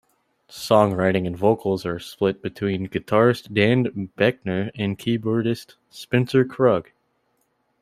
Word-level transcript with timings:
Songwriting 0.49 1.27
and 1.27 1.37
vocals 1.37 1.85
are 1.85 1.99
split 1.99 2.41
between 2.41 2.87
guitarist 2.87 3.53
Dan 3.53 4.09
Boeckner 4.17 4.71
and 4.73 4.97
keyboardist 4.97 5.75
Spencer 5.91 6.43
Krug. 6.43 6.89